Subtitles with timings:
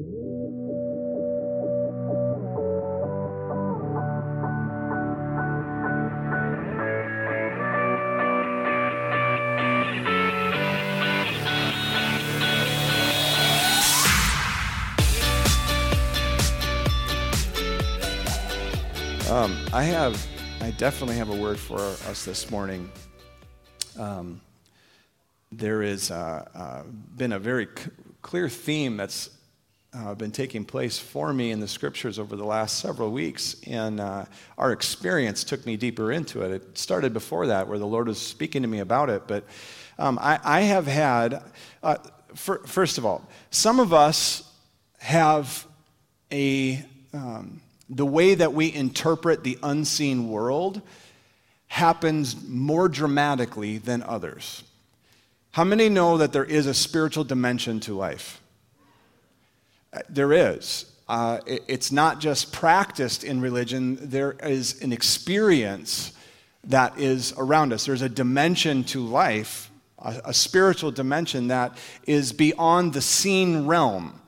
[0.00, 0.06] Um,
[19.72, 20.26] I have,
[20.60, 22.90] I definitely have a word for us this morning.
[23.96, 24.40] Um,
[25.52, 26.82] there has uh, uh,
[27.16, 27.92] been a very c-
[28.22, 29.30] clear theme that's
[29.94, 34.00] uh, been taking place for me in the scriptures over the last several weeks, and
[34.00, 34.24] uh,
[34.58, 36.50] our experience took me deeper into it.
[36.50, 39.44] It started before that, where the Lord was speaking to me about it, but
[39.98, 41.42] um, I, I, have had,
[41.82, 41.96] uh,
[42.34, 44.50] for, first of all, some of us
[44.98, 45.64] have
[46.32, 50.82] a um, the way that we interpret the unseen world
[51.68, 54.64] happens more dramatically than others.
[55.52, 58.40] How many know that there is a spiritual dimension to life?
[59.94, 60.86] Uh, there is.
[61.08, 66.12] Uh, it, it's not just practiced in religion, there is an experience
[66.64, 67.86] that is around us.
[67.86, 74.20] There's a dimension to life, a, a spiritual dimension that is beyond the seen realm.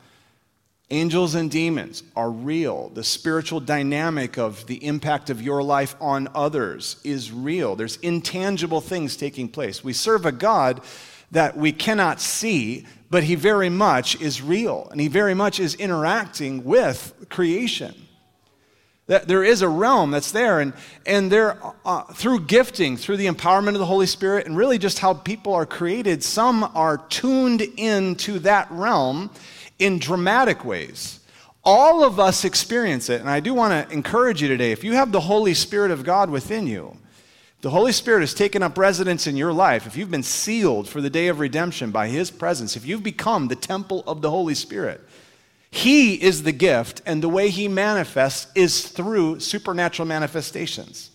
[0.90, 2.90] Angels and demons are real.
[2.90, 7.74] The spiritual dynamic of the impact of your life on others is real.
[7.74, 9.82] There's intangible things taking place.
[9.82, 10.82] We serve a God
[11.30, 15.74] that we cannot see, but He very much is real, and He very much is
[15.74, 17.94] interacting with creation.
[19.08, 20.72] That there is a realm that's there, and,
[21.06, 24.98] and there, uh, through gifting, through the empowerment of the Holy Spirit, and really just
[24.98, 29.30] how people are created, some are tuned into that realm
[29.78, 31.20] in dramatic ways.
[31.64, 34.94] All of us experience it, and I do want to encourage you today if you
[34.94, 36.96] have the Holy Spirit of God within you,
[37.66, 41.00] the Holy Spirit has taken up residence in your life, if you've been sealed for
[41.00, 44.54] the day of redemption by His presence, if you've become the temple of the Holy
[44.54, 45.00] Spirit,
[45.68, 51.10] He is the gift, and the way He manifests is through supernatural manifestations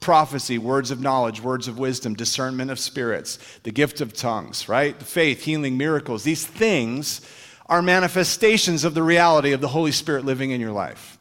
[0.00, 4.96] prophecy, words of knowledge, words of wisdom, discernment of spirits, the gift of tongues, right?
[5.02, 6.24] Faith, healing, miracles.
[6.24, 7.20] These things
[7.66, 11.18] are manifestations of the reality of the Holy Spirit living in your life.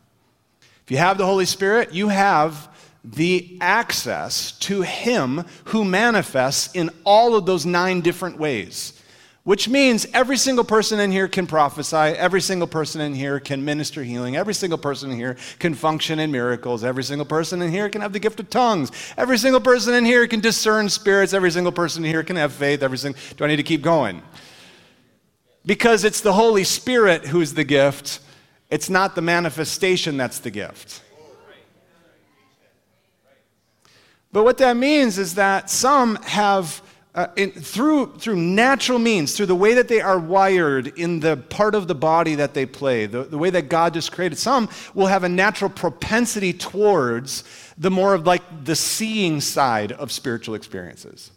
[0.86, 2.71] If you have the Holy Spirit, you have
[3.04, 8.98] the access to Him who manifests in all of those nine different ways.
[9.44, 13.66] Which means every single person in here can prophesy, every single person in here can
[13.66, 17.72] minister healing, every single person in here can function in miracles, every single person in
[17.72, 21.34] here can have the gift of tongues, every single person in here can discern spirits,
[21.34, 23.20] every single person in here can have faith, every single.
[23.36, 24.22] Do I need to keep going?
[25.66, 28.20] Because it's the Holy Spirit who's the gift,
[28.70, 31.02] it's not the manifestation that's the gift.
[34.34, 36.82] But what that means is that some have,
[37.14, 41.38] uh, in, through, through natural means, through the way that they are wired in the
[41.38, 44.70] part of the body that they play, the, the way that God just created, some
[44.94, 47.44] will have a natural propensity towards
[47.78, 51.32] the more of like the seeing side of spiritual experiences.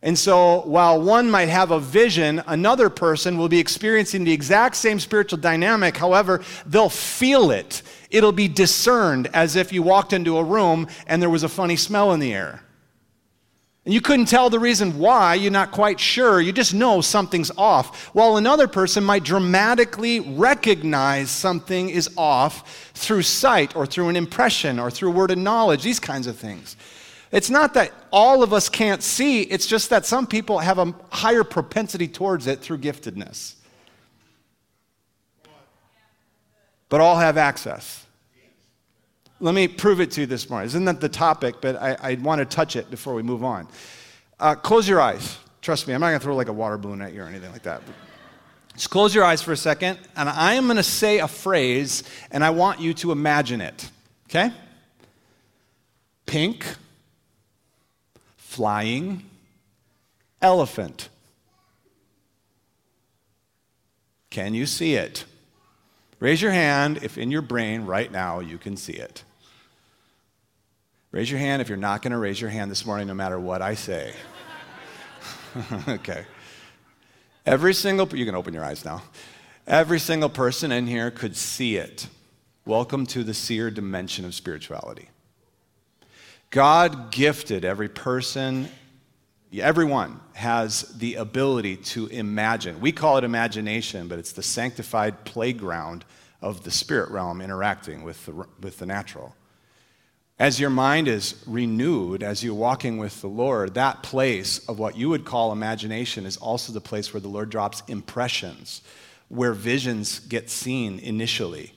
[0.00, 4.76] And so, while one might have a vision, another person will be experiencing the exact
[4.76, 5.96] same spiritual dynamic.
[5.96, 7.82] However, they'll feel it.
[8.10, 11.76] It'll be discerned as if you walked into a room and there was a funny
[11.76, 12.62] smell in the air.
[13.84, 16.42] And you couldn't tell the reason why, you're not quite sure.
[16.42, 18.08] You just know something's off.
[18.14, 24.78] While another person might dramatically recognize something is off through sight or through an impression
[24.78, 26.76] or through word of knowledge, these kinds of things.
[27.32, 30.94] It's not that all of us can't see, it's just that some people have a
[31.10, 33.54] higher propensity towards it through giftedness.
[36.88, 38.06] But all have access.
[39.40, 40.66] Let me prove it to you this morning.
[40.66, 43.68] Isn't that the topic, but I, I want to touch it before we move on.
[44.40, 45.38] Uh, close your eyes.
[45.62, 47.52] Trust me, I'm not going to throw like a water balloon at you or anything
[47.52, 47.82] like that.
[48.74, 52.04] Just close your eyes for a second, and I am going to say a phrase,
[52.30, 53.90] and I want you to imagine it.
[54.28, 54.52] Okay?
[56.26, 56.64] Pink
[58.36, 59.24] flying
[60.40, 61.08] elephant.
[64.30, 65.24] Can you see it?
[66.20, 69.22] Raise your hand if in your brain right now you can see it.
[71.10, 73.38] Raise your hand if you're not going to raise your hand this morning, no matter
[73.38, 74.12] what I say.
[75.88, 76.24] okay.
[77.46, 79.02] Every single, you can open your eyes now.
[79.66, 82.08] Every single person in here could see it.
[82.66, 85.08] Welcome to the seer dimension of spirituality.
[86.50, 88.68] God gifted every person,
[89.52, 92.80] everyone has the ability to imagine.
[92.80, 96.04] We call it imagination, but it's the sanctified playground
[96.40, 99.34] of the spirit realm interacting with the, with the natural.
[100.38, 104.96] As your mind is renewed, as you're walking with the Lord, that place of what
[104.96, 108.82] you would call imagination is also the place where the Lord drops impressions
[109.28, 111.72] where visions get seen initially,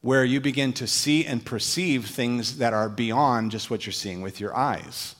[0.00, 4.22] where you begin to see and perceive things that are beyond just what you're seeing
[4.22, 5.16] with your eyes.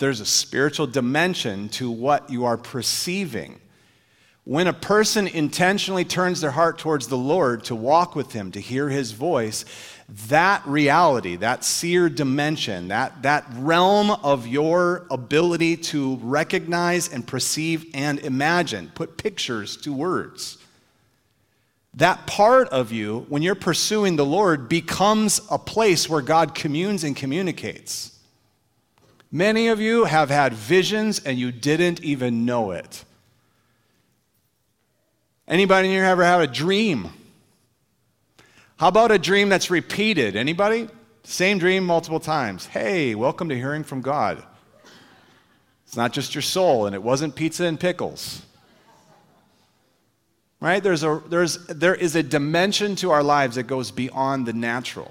[0.00, 3.60] There's a spiritual dimension to what you are perceiving.
[4.44, 8.60] When a person intentionally turns their heart towards the Lord to walk with Him, to
[8.60, 9.66] hear His voice,
[10.28, 17.84] that reality, that seer dimension, that, that realm of your ability to recognize and perceive
[17.92, 20.56] and imagine, put pictures to words,
[21.92, 27.04] that part of you, when you're pursuing the Lord, becomes a place where God communes
[27.04, 28.09] and communicates.
[29.32, 33.04] Many of you have had visions and you didn't even know it.
[35.46, 37.10] Anybody in here ever had a dream?
[38.76, 40.34] How about a dream that's repeated?
[40.34, 40.88] Anybody?
[41.22, 42.66] Same dream multiple times.
[42.66, 44.42] Hey, welcome to hearing from God.
[45.86, 48.42] It's not just your soul, and it wasn't pizza and pickles.
[50.60, 50.82] Right?
[50.82, 55.10] There's a, there's, there is a dimension to our lives that goes beyond the natural.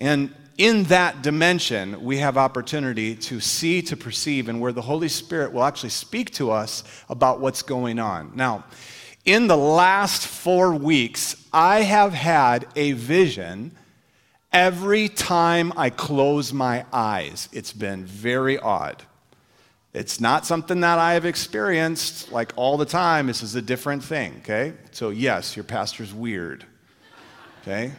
[0.00, 5.08] And in that dimension, we have opportunity to see, to perceive, and where the Holy
[5.08, 8.32] Spirit will actually speak to us about what's going on.
[8.34, 8.64] Now,
[9.24, 13.72] in the last four weeks, I have had a vision
[14.52, 17.48] every time I close my eyes.
[17.52, 19.02] It's been very odd.
[19.94, 23.26] It's not something that I have experienced like all the time.
[23.26, 24.72] This is a different thing, okay?
[24.90, 26.64] So, yes, your pastor's weird,
[27.62, 27.92] okay?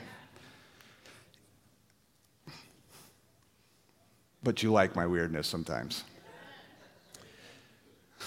[4.44, 6.04] But you like my weirdness sometimes.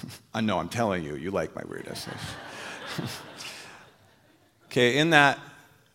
[0.35, 2.07] I know, I'm telling you, you like my weirdness.
[4.67, 5.39] okay, in that,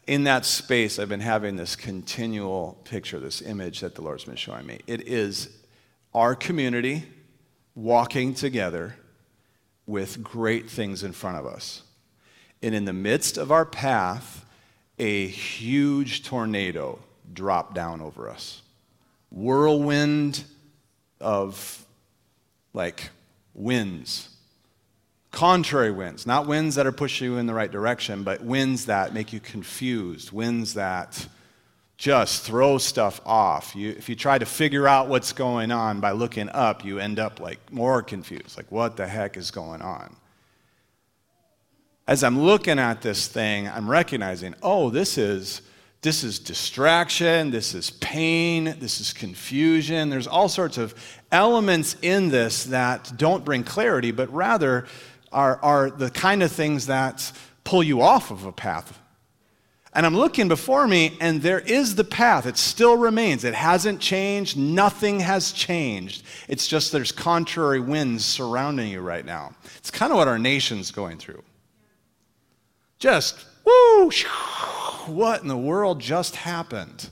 [0.07, 4.35] in that space, I've been having this continual picture, this image that the Lord's been
[4.35, 4.79] showing me.
[4.87, 5.49] It is
[6.13, 7.03] our community
[7.75, 8.95] walking together
[9.85, 11.83] with great things in front of us.
[12.61, 14.45] And in the midst of our path,
[14.99, 16.99] a huge tornado
[17.33, 18.60] dropped down over us
[19.31, 20.43] whirlwind
[21.19, 21.85] of
[22.73, 23.09] like
[23.53, 24.29] winds.
[25.31, 29.13] Contrary winds, not winds that are pushing you in the right direction, but winds that
[29.13, 31.25] make you confused, winds that
[31.97, 33.75] just throw stuff off.
[33.75, 37.19] You, if you try to figure out what's going on by looking up, you end
[37.19, 38.57] up like more confused.
[38.57, 40.15] Like, what the heck is going on?
[42.07, 45.61] As I'm looking at this thing, I'm recognizing, oh, this is
[46.01, 50.09] this is distraction, this is pain, this is confusion.
[50.09, 50.95] There's all sorts of
[51.31, 54.87] elements in this that don't bring clarity, but rather
[55.31, 57.31] are, are the kind of things that
[57.63, 58.97] pull you off of a path.
[59.93, 62.45] And I'm looking before me, and there is the path.
[62.45, 63.43] It still remains.
[63.43, 64.57] It hasn't changed.
[64.57, 66.23] Nothing has changed.
[66.47, 69.53] It's just there's contrary winds surrounding you right now.
[69.75, 71.43] It's kind of what our nation's going through.
[72.99, 74.09] Just woo,
[75.07, 77.09] what in the world just happened?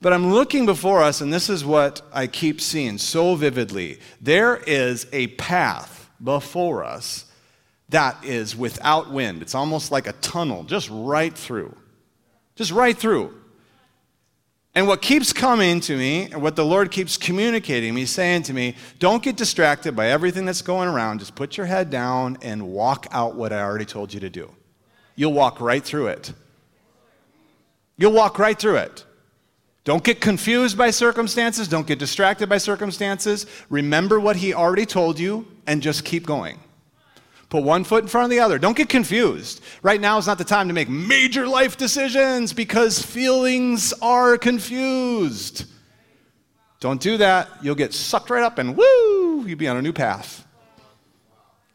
[0.00, 4.00] But I'm looking before us, and this is what I keep seeing so vividly.
[4.20, 7.26] There is a path before us
[7.88, 9.40] that is without wind.
[9.40, 11.74] It's almost like a tunnel, just right through.
[12.56, 13.32] Just right through.
[14.74, 18.52] And what keeps coming to me, and what the Lord keeps communicating me, saying to
[18.52, 21.20] me, don't get distracted by everything that's going around.
[21.20, 24.50] Just put your head down and walk out what I already told you to do.
[25.14, 26.32] You'll walk right through it.
[27.96, 29.04] You'll walk right through it.
[29.84, 31.68] Don't get confused by circumstances.
[31.68, 33.46] Don't get distracted by circumstances.
[33.68, 36.58] Remember what he already told you and just keep going.
[37.50, 38.58] Put one foot in front of the other.
[38.58, 39.62] Don't get confused.
[39.82, 45.66] Right now is not the time to make major life decisions because feelings are confused.
[46.80, 47.48] Don't do that.
[47.62, 50.46] You'll get sucked right up and woo, you'll be on a new path.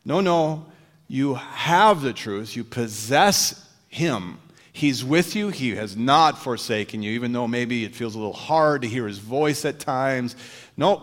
[0.04, 0.66] No, no.
[1.08, 2.56] You have the truth.
[2.56, 4.40] You possess him
[4.80, 5.50] He's with you.
[5.50, 9.08] He has not forsaken you, even though maybe it feels a little hard to hear
[9.08, 10.38] his voice at times.
[10.78, 11.02] Nope.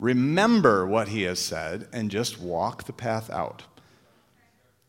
[0.00, 3.62] remember what he has said and just walk the path out.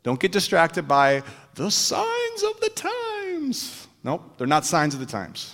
[0.02, 1.22] Don't get distracted by
[1.54, 3.88] the signs of the times.
[4.04, 5.54] Nope, they're not signs of the times.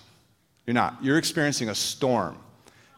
[0.65, 1.03] You're not.
[1.03, 2.37] You're experiencing a storm.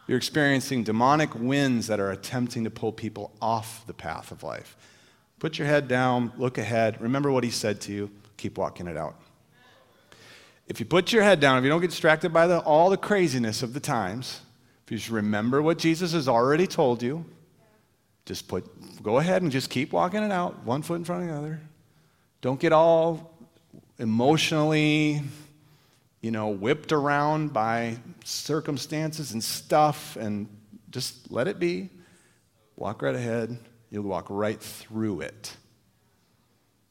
[0.06, 4.76] You're experiencing demonic winds that are attempting to pull people off the path of life.
[5.40, 8.96] Put your head down, look ahead, remember what he said to you, keep walking it
[8.96, 9.16] out.
[10.66, 12.96] If you put your head down, if you don't get distracted by the, all the
[12.96, 14.40] craziness of the times,
[14.84, 17.24] if you just remember what Jesus has already told you,
[18.24, 21.28] just put, go ahead and just keep walking it out, one foot in front of
[21.28, 21.60] the other.
[22.40, 23.32] Don't get all
[23.98, 25.22] emotionally,
[26.20, 30.48] you know, whipped around by circumstances and stuff, and
[30.90, 31.90] just let it be.
[32.74, 33.56] Walk right ahead.
[33.90, 35.56] You'll walk right through it.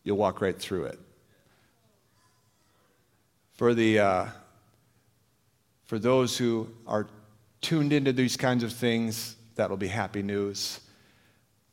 [0.03, 0.99] you'll walk right through it.
[3.55, 4.25] For, the, uh,
[5.85, 7.07] for those who are
[7.61, 10.81] tuned into these kinds of things, that'll be happy news.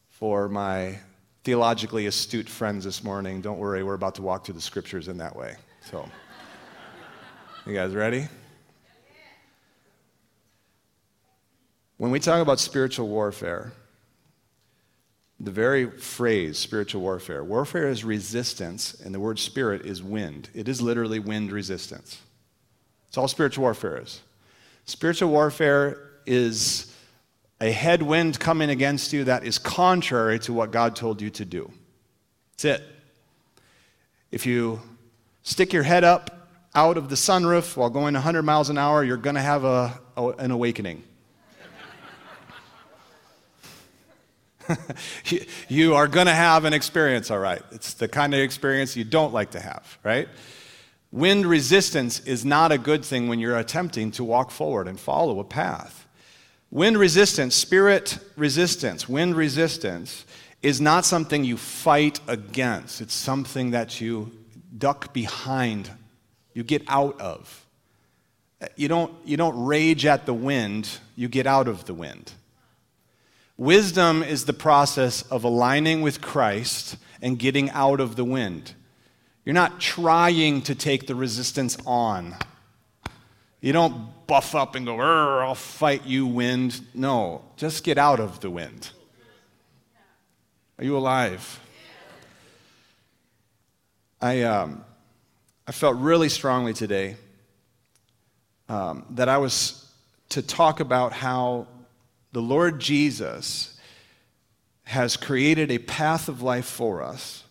[0.08, 1.00] For my
[1.42, 5.18] theologically astute friends this morning, don't worry, we're about to walk through the scriptures in
[5.18, 5.56] that way.
[5.90, 6.08] So,
[7.66, 8.28] you guys ready?
[11.96, 13.72] When we talk about spiritual warfare,
[15.42, 20.48] the very phrase spiritual warfare, warfare is resistance, and the word spirit is wind.
[20.54, 22.20] It is literally wind resistance.
[23.08, 24.20] It's all spiritual warfare is.
[24.84, 26.94] Spiritual warfare is
[27.60, 31.72] a headwind coming against you that is contrary to what God told you to do.
[32.52, 32.88] That's it.
[34.30, 34.80] If you
[35.42, 39.16] stick your head up out of the sunroof while going 100 miles an hour, you're
[39.16, 41.02] going to have a, a, an awakening.
[45.68, 47.62] you are going to have an experience, all right.
[47.72, 50.28] It's the kind of experience you don't like to have, right?
[51.10, 55.40] Wind resistance is not a good thing when you're attempting to walk forward and follow
[55.40, 56.06] a path.
[56.70, 60.24] Wind resistance, spirit resistance, wind resistance
[60.62, 63.02] is not something you fight against.
[63.02, 64.32] It's something that you
[64.78, 65.90] duck behind,
[66.54, 67.66] you get out of.
[68.76, 72.32] You don't, you don't rage at the wind, you get out of the wind.
[73.62, 78.74] Wisdom is the process of aligning with Christ and getting out of the wind.
[79.44, 82.34] You're not trying to take the resistance on.
[83.60, 86.80] You don't buff up and go, I'll fight you, wind.
[86.92, 88.90] No, just get out of the wind.
[90.76, 91.60] Are you alive?
[94.20, 94.84] I, um,
[95.68, 97.14] I felt really strongly today
[98.68, 99.88] um, that I was
[100.30, 101.68] to talk about how
[102.32, 103.78] the Lord Jesus
[104.84, 107.44] has created a path of life for us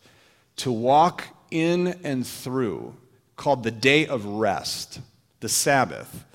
[0.58, 2.96] to walk in and through
[3.36, 5.00] called the day of rest,
[5.40, 6.26] the Sabbath,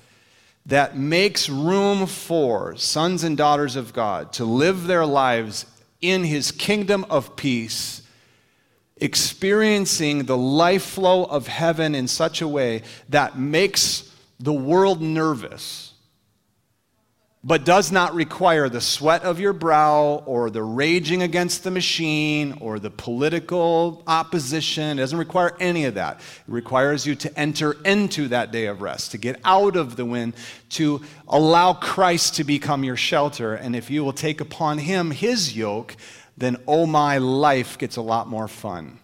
[0.65, 5.65] that makes room for sons and daughters of God to live their lives
[6.01, 8.01] in his kingdom of peace,
[8.97, 15.86] experiencing the life flow of heaven in such a way that makes the world nervous
[17.43, 22.57] but does not require the sweat of your brow or the raging against the machine
[22.59, 24.97] or the political opposition.
[24.97, 26.17] It doesn't require any of that.
[26.17, 30.03] It requires you to enter into that day of rest, to get out of the
[30.03, 30.33] wind,
[30.71, 33.53] to allow Christ to become your shelter.
[33.53, 35.95] And if you will take upon him his yoke,
[36.37, 38.99] then oh my life gets a lot more fun.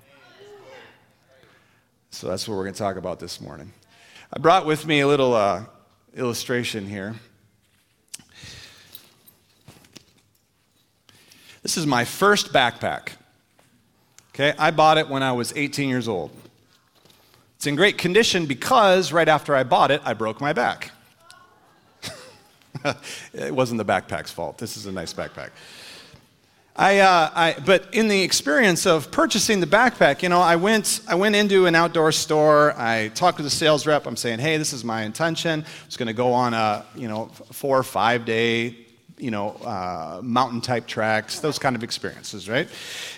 [2.10, 3.74] So that's what we're going to talk about this morning.
[4.32, 5.66] I brought with me a little uh,
[6.16, 7.16] illustration here.
[11.64, 13.14] This is my first backpack.
[14.36, 16.30] Okay, I bought it when I was 18 years old.
[17.56, 20.92] It's in great condition because right after I bought it, I broke my back.
[23.34, 24.58] it wasn't the backpack's fault.
[24.58, 25.52] This is a nice backpack.
[26.76, 31.00] I, uh, I, but in the experience of purchasing the backpack, you know, I went,
[31.08, 32.74] I went into an outdoor store.
[32.78, 34.06] I talked to the sales rep.
[34.06, 35.64] I'm saying, hey, this is my intention.
[35.86, 38.83] It's going to go on a, you know, four or five day
[39.18, 42.68] you know, uh, mountain type tracks, those kind of experiences, right?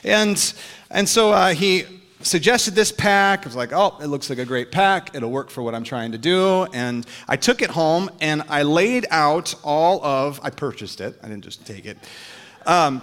[0.03, 0.53] And,
[0.91, 1.85] and so uh, he
[2.21, 3.45] suggested this pack.
[3.45, 5.15] I was like, oh, it looks like a great pack.
[5.15, 6.63] It'll work for what I'm trying to do.
[6.73, 11.27] And I took it home and I laid out all of, I purchased it, I
[11.27, 11.97] didn't just take it.
[12.65, 13.01] Um,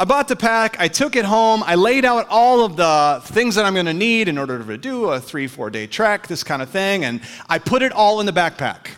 [0.00, 3.56] I bought the pack, I took it home, I laid out all of the things
[3.56, 6.62] that I'm gonna need in order to do a three, four day trek, this kind
[6.62, 8.90] of thing, and I put it all in the backpack.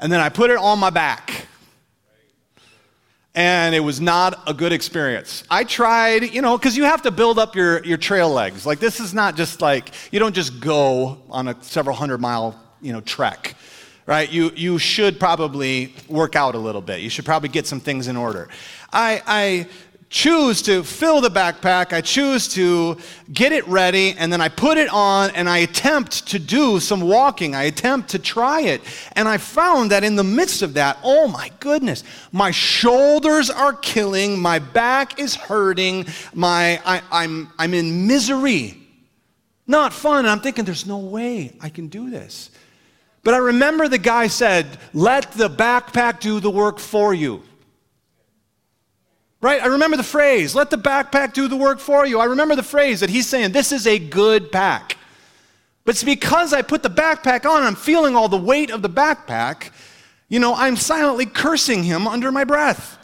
[0.00, 1.41] And then I put it on my back
[3.34, 5.44] and it was not a good experience.
[5.50, 8.66] I tried, you know, because you have to build up your, your trail legs.
[8.66, 12.60] Like, this is not just like, you don't just go on a several hundred mile,
[12.82, 13.54] you know, trek,
[14.06, 14.30] right?
[14.30, 17.00] You, you should probably work out a little bit.
[17.00, 18.48] You should probably get some things in order.
[18.92, 19.68] I, I
[20.12, 22.98] choose to fill the backpack, I choose to
[23.32, 27.00] get it ready, and then I put it on and I attempt to do some
[27.00, 27.54] walking.
[27.54, 28.82] I attempt to try it.
[29.16, 33.72] And I found that in the midst of that, oh my goodness, my shoulders are
[33.72, 38.78] killing, my back is hurting, my, I, I'm, I'm in misery.
[39.66, 40.20] Not fun.
[40.20, 42.50] And I'm thinking, there's no way I can do this.
[43.24, 47.42] But I remember the guy said, let the backpack do the work for you.
[49.42, 49.60] Right?
[49.60, 52.20] I remember the phrase, let the backpack do the work for you.
[52.20, 54.96] I remember the phrase that he's saying, this is a good pack.
[55.84, 58.88] But it's because I put the backpack on, I'm feeling all the weight of the
[58.88, 59.72] backpack,
[60.28, 62.96] you know, I'm silently cursing him under my breath.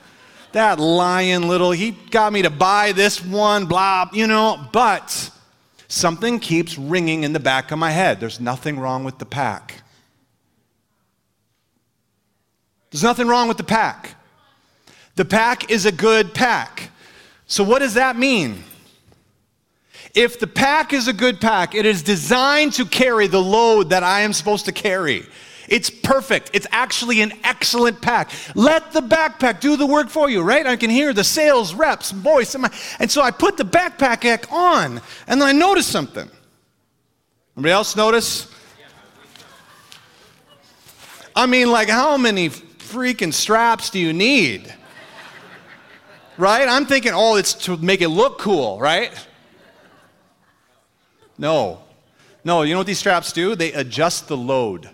[0.52, 5.30] That lying little, he got me to buy this one, blah, you know, but
[5.88, 8.20] something keeps ringing in the back of my head.
[8.20, 9.82] There's nothing wrong with the pack.
[12.90, 14.14] There's nothing wrong with the pack.
[15.18, 16.92] The pack is a good pack.
[17.48, 18.62] So, what does that mean?
[20.14, 24.04] If the pack is a good pack, it is designed to carry the load that
[24.04, 25.26] I am supposed to carry.
[25.66, 26.52] It's perfect.
[26.54, 28.30] It's actually an excellent pack.
[28.54, 30.64] Let the backpack do the work for you, right?
[30.64, 32.54] I can hear the sales reps voice.
[33.00, 36.30] And so I put the backpack on, and then I noticed something.
[37.56, 38.54] Anybody else notice?
[41.34, 44.74] I mean, like, how many freaking straps do you need?
[46.38, 46.68] Right?
[46.68, 49.12] I'm thinking, oh, it's to make it look cool, right?
[51.36, 51.80] No.
[52.44, 53.56] No, you know what these straps do?
[53.56, 54.88] They adjust the load.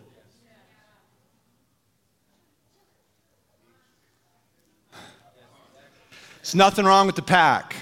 [6.36, 7.76] There's nothing wrong with the pack.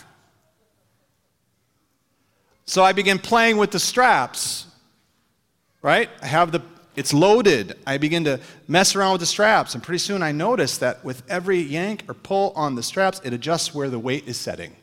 [2.65, 4.67] So I begin playing with the straps.
[5.83, 6.11] Right?
[6.21, 6.63] I have the
[6.95, 7.79] it's loaded.
[7.87, 11.23] I begin to mess around with the straps, and pretty soon I notice that with
[11.29, 14.77] every yank or pull on the straps, it adjusts where the weight is setting.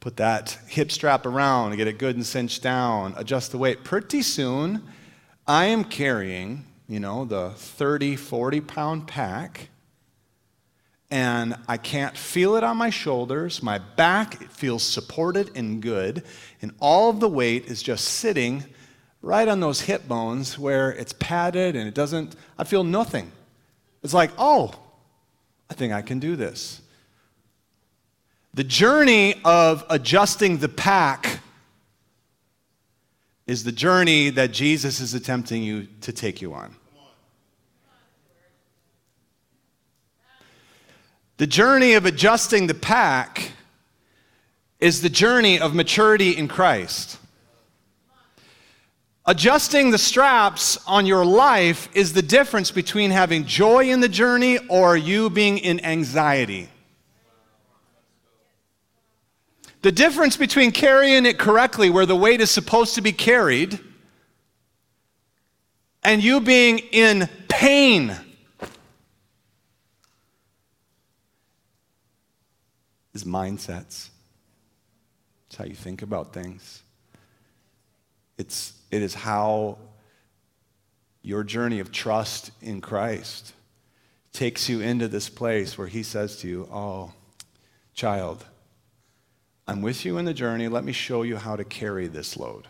[0.00, 3.84] Put that hip strap around, get it good and cinched down, adjust the weight.
[3.84, 4.82] Pretty soon,
[5.46, 9.68] I am carrying, you know, the 30, 40 pound pack
[11.12, 13.62] and I can't feel it on my shoulders.
[13.62, 16.24] My back feels supported and good,
[16.62, 18.64] and all of the weight is just sitting
[19.20, 23.30] right on those hip bones where it's padded and it doesn't, I feel nothing.
[24.02, 24.74] It's like, oh,
[25.68, 26.80] I think I can do this.
[28.54, 31.40] The journey of adjusting the pack
[33.46, 36.74] is the journey that Jesus is attempting you to take you on.
[41.42, 43.50] The journey of adjusting the pack
[44.78, 47.18] is the journey of maturity in Christ.
[49.26, 54.60] Adjusting the straps on your life is the difference between having joy in the journey
[54.68, 56.68] or you being in anxiety.
[59.80, 63.80] The difference between carrying it correctly, where the weight is supposed to be carried,
[66.04, 68.16] and you being in pain
[73.14, 74.08] is mindsets.
[75.46, 76.82] It's how you think about things.
[78.38, 79.78] It's, it is how
[81.22, 83.52] your journey of trust in Christ
[84.32, 87.12] takes you into this place where He says to you, Oh,
[87.94, 88.44] child,
[89.66, 90.68] I'm with you in the journey.
[90.68, 92.66] Let me show you how to carry this load.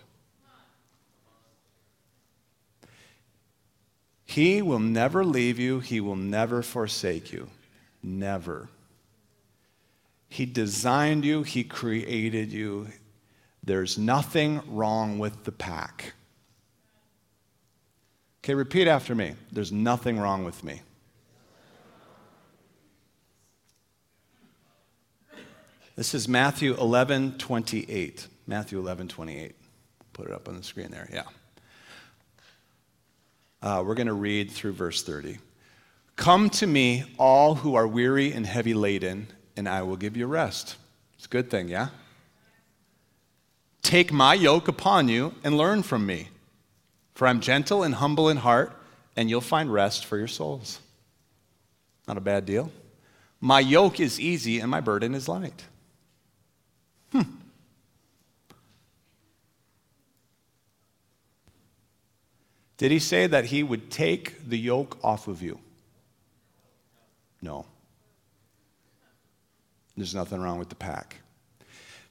[4.25, 7.49] He will never leave you, He will never forsake you.
[8.03, 8.69] Never.
[10.33, 12.89] He designed you, He created you.
[13.63, 16.15] There's nothing wrong with the pack.
[18.43, 19.35] Okay, repeat after me.
[19.53, 20.81] There's nothing wrong with me.
[25.97, 28.27] This is Matthew 11, 28.
[28.47, 29.55] Matthew 11, 28.
[30.15, 31.25] Put it up on the screen there, yeah.
[33.61, 35.37] Uh, we're going to read through verse 30.
[36.17, 40.27] Come to me, all who are weary and heavy laden and I will give you
[40.27, 40.77] rest.
[41.17, 41.89] It's a good thing, yeah?
[43.83, 46.29] Take my yoke upon you and learn from me,
[47.15, 48.73] for I'm gentle and humble in heart,
[49.17, 50.81] and you'll find rest for your souls.
[52.09, 52.73] Not a bad deal.
[53.41, 55.65] My yoke is easy and my burden is light.
[57.11, 57.23] Hmm.
[62.77, 65.61] Did he say that he would take the yoke off of you?
[67.41, 67.67] No.
[69.97, 71.17] There's nothing wrong with the pack.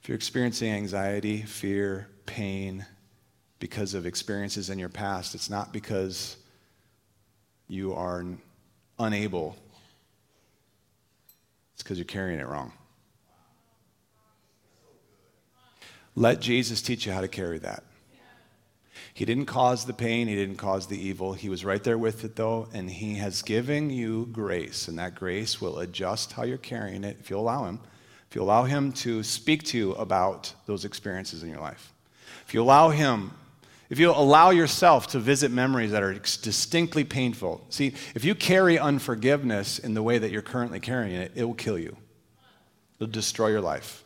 [0.02, 2.86] If you're experiencing anxiety, fear, pain
[3.60, 6.38] because of experiences in your past, it's not because
[7.68, 8.26] you are
[9.00, 9.56] unable,
[11.74, 12.74] it's because you're carrying it wrong.
[16.16, 17.84] Let Jesus teach you how to carry that.
[19.22, 21.34] He didn't cause the pain, He didn't cause the evil.
[21.34, 25.14] He was right there with it, though, and He has given you grace, and that
[25.14, 27.80] grace will adjust how you're carrying it if you allow Him.
[28.28, 31.94] If you allow Him to speak to you about those experiences in your life.
[32.48, 33.30] If you allow Him,
[33.92, 37.64] if you allow yourself to visit memories that are distinctly painful.
[37.70, 41.54] See, if you carry unforgiveness in the way that you're currently carrying it, it will
[41.54, 41.96] kill you,
[42.98, 44.04] it'll destroy your life.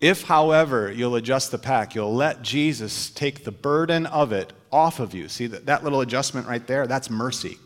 [0.00, 5.00] If, however, you'll adjust the pack, you'll let Jesus take the burden of it off
[5.00, 5.28] of you.
[5.28, 6.86] See that, that little adjustment right there?
[6.86, 7.58] That's mercy.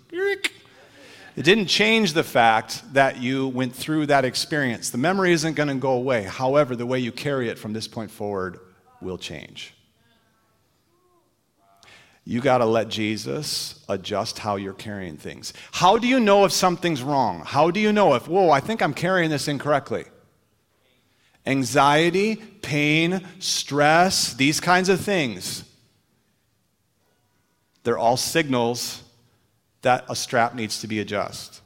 [1.35, 4.91] It didn't change the fact that you went through that experience.
[4.91, 6.25] The memory isn't going to go away.
[6.25, 8.61] However, the way you carry it from this point forward
[9.01, 9.75] will change.
[12.25, 15.53] You got to let Jesus adjust how you're carrying things.
[15.73, 17.43] How do you know if something's wrong?
[17.45, 20.05] How do you know if, whoa, I think I'm carrying this incorrectly?
[21.45, 25.65] Anxiety, pain, stress, these kinds of things.
[27.83, 29.03] They're all signals
[29.83, 31.61] that a strap needs to be adjusted.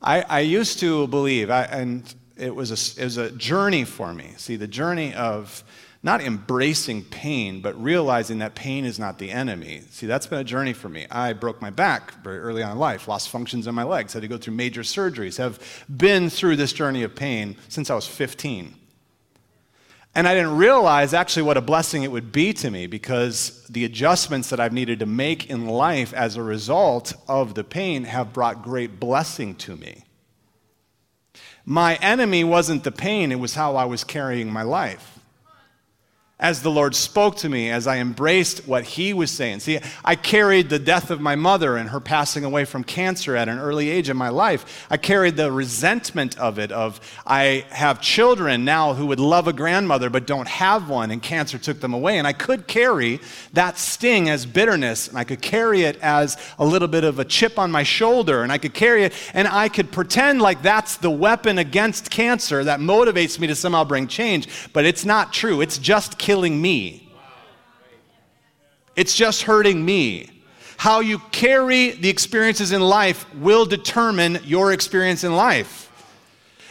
[0.00, 4.14] I, I used to believe, I, and it was, a, it was a journey for
[4.14, 4.32] me.
[4.36, 5.62] See, the journey of
[6.02, 9.82] not embracing pain, but realizing that pain is not the enemy.
[9.90, 11.06] See, that's been a journey for me.
[11.10, 14.22] I broke my back very early on in life, lost functions in my legs, had
[14.22, 18.06] to go through major surgeries, have been through this journey of pain since I was
[18.06, 18.74] 15.
[20.14, 23.84] And I didn't realize actually what a blessing it would be to me because the
[23.84, 28.32] adjustments that I've needed to make in life as a result of the pain have
[28.32, 30.04] brought great blessing to me.
[31.66, 35.19] My enemy wasn't the pain, it was how I was carrying my life
[36.40, 39.60] as the Lord spoke to me, as I embraced what He was saying.
[39.60, 43.48] See, I carried the death of my mother and her passing away from cancer at
[43.48, 44.86] an early age in my life.
[44.90, 49.52] I carried the resentment of it, of I have children now who would love a
[49.52, 52.16] grandmother but don't have one, and cancer took them away.
[52.16, 53.20] And I could carry
[53.52, 57.24] that sting as bitterness, and I could carry it as a little bit of a
[57.24, 60.96] chip on my shoulder, and I could carry it, and I could pretend like that's
[60.96, 64.48] the weapon against cancer that motivates me to somehow bring change.
[64.72, 65.60] But it's not true.
[65.60, 67.08] It's just killing me.
[68.94, 70.30] It's just hurting me.
[70.76, 75.90] How you carry the experiences in life will determine your experience in life.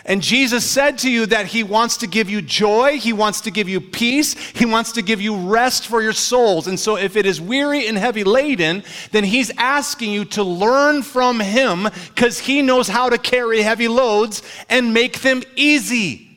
[0.06, 3.52] And Jesus said to you that He wants to give you joy, He wants to
[3.52, 6.68] give you peace, He wants to give you rest for your souls.
[6.68, 11.04] And so, if it is weary and heavy laden, then He's asking you to learn
[11.04, 16.29] from Him because He knows how to carry heavy loads and make them easy.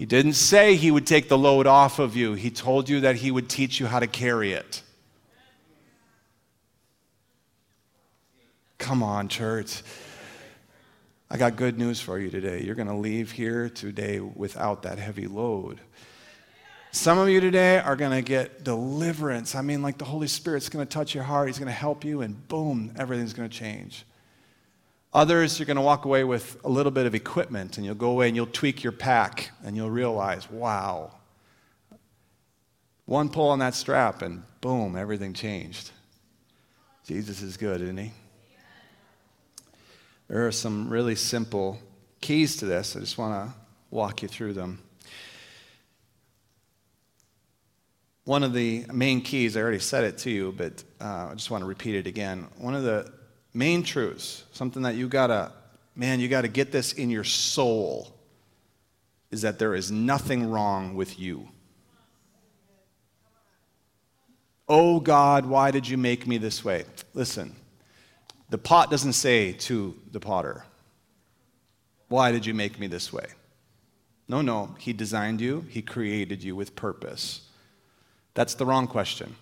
[0.00, 3.16] He didn't say he would take the load off of you, he told you that
[3.16, 4.82] he would teach you how to carry it.
[8.78, 9.82] Come on, church.
[11.30, 12.62] I got good news for you today.
[12.62, 15.80] You're going to leave here today without that heavy load.
[16.92, 19.54] Some of you today are going to get deliverance.
[19.54, 22.06] I mean, like the Holy Spirit's going to touch your heart, He's going to help
[22.06, 24.06] you, and boom, everything's going to change.
[25.12, 28.10] Others, you're going to walk away with a little bit of equipment and you'll go
[28.10, 31.10] away and you'll tweak your pack and you'll realize, wow.
[33.06, 35.90] One pull on that strap and boom, everything changed.
[37.06, 38.12] Jesus is good, isn't he?
[40.28, 41.80] There are some really simple
[42.20, 42.94] keys to this.
[42.94, 43.54] I just want to
[43.90, 44.80] walk you through them.
[48.26, 51.50] One of the main keys, I already said it to you, but uh, I just
[51.50, 52.46] want to repeat it again.
[52.58, 53.12] One of the
[53.52, 55.52] main truths, something that you gotta,
[55.94, 58.14] man, you gotta get this in your soul,
[59.30, 61.48] is that there is nothing wrong with you.
[64.68, 66.84] Oh God, why did you make me this way?
[67.12, 67.56] Listen,
[68.50, 70.64] the pot doesn't say to the potter,
[72.08, 73.26] Why did you make me this way?
[74.28, 77.42] No, no, He designed you, He created you with purpose.
[78.34, 79.34] That's the wrong question.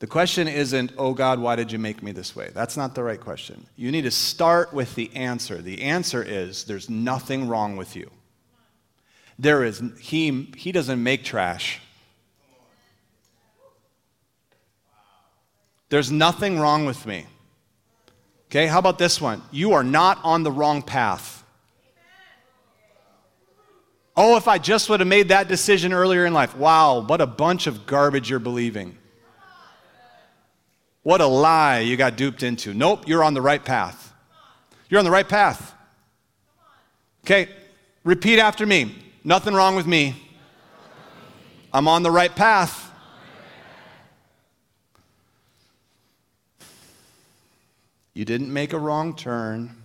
[0.00, 2.50] The question isn't, oh God, why did you make me this way?
[2.54, 3.66] That's not the right question.
[3.76, 5.60] You need to start with the answer.
[5.60, 8.10] The answer is, there's nothing wrong with you.
[9.38, 11.80] There is, he, he doesn't make trash.
[15.90, 17.26] There's nothing wrong with me.
[18.46, 19.42] Okay, how about this one?
[19.50, 21.44] You are not on the wrong path.
[24.16, 26.56] Oh, if I just would have made that decision earlier in life.
[26.56, 28.96] Wow, what a bunch of garbage you're believing.
[31.02, 32.74] What a lie you got duped into.
[32.74, 34.12] Nope, you're on the right path.
[34.88, 35.74] You're on the right path.
[37.24, 37.48] Okay,
[38.04, 38.94] repeat after me.
[39.24, 40.14] Nothing wrong with me.
[41.72, 42.90] I'm on the right path.
[48.12, 49.76] You didn't make a wrong turn.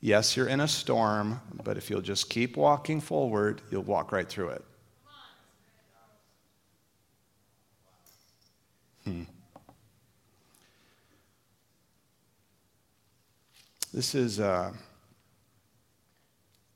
[0.00, 4.28] Yes, you're in a storm, but if you'll just keep walking forward, you'll walk right
[4.28, 4.64] through it.
[9.04, 9.22] Hmm.
[13.96, 14.74] This is uh,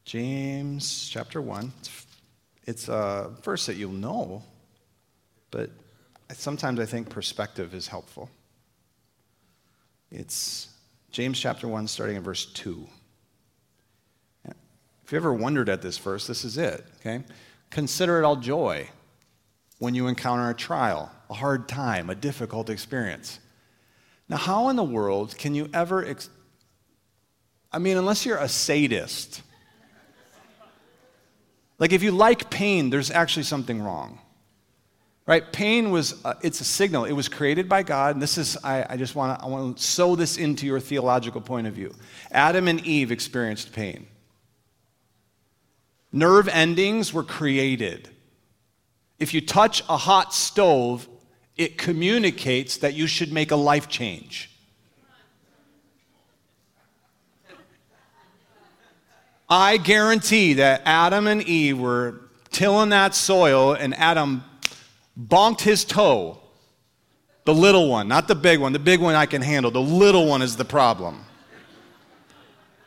[0.06, 1.70] James chapter 1.
[2.64, 4.42] It's a verse that you'll know,
[5.50, 5.68] but
[6.32, 8.30] sometimes I think perspective is helpful.
[10.10, 10.68] It's
[11.10, 12.88] James chapter 1, starting in verse 2.
[15.04, 17.22] If you ever wondered at this verse, this is it, okay?
[17.68, 18.88] Consider it all joy
[19.78, 23.40] when you encounter a trial a hard time, a difficult experience.
[24.30, 26.02] Now, how in the world can you ever,
[27.72, 29.42] I mean, unless you're a sadist,
[31.78, 34.18] like if you like pain, there's actually something wrong.
[35.26, 35.52] Right?
[35.52, 37.04] Pain was, uh, it's a signal.
[37.04, 38.16] It was created by God.
[38.16, 40.80] And this is, I, I just want to, I want to sew this into your
[40.80, 41.94] theological point of view.
[42.32, 44.08] Adam and Eve experienced pain.
[46.12, 48.08] Nerve endings were created.
[49.20, 51.08] If you touch a hot stove,
[51.56, 54.49] it communicates that you should make a life change.
[59.50, 62.20] I guarantee that Adam and Eve were
[62.52, 64.44] tilling that soil, and Adam
[65.18, 66.38] bonked his toe.
[67.46, 68.72] The little one, not the big one.
[68.72, 69.72] The big one I can handle.
[69.72, 71.24] The little one is the problem.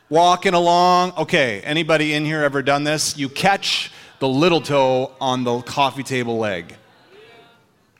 [0.08, 1.12] Walking along.
[1.18, 3.18] Okay, anybody in here ever done this?
[3.18, 6.76] You catch the little toe on the coffee table leg.